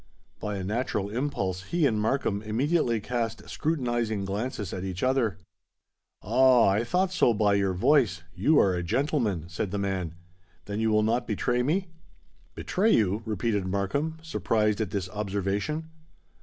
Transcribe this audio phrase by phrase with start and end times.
[0.39, 5.37] By a natural impulse he and Markham immediately cast scrutinising glances at each other.
[6.23, 6.69] "Ah!
[6.69, 10.15] I thought so by your voice—you are a gentleman," said the man:
[10.65, 11.89] "then you will not betray me?"
[12.55, 15.91] "Betray you!" repeated Markham, surprised at this observation.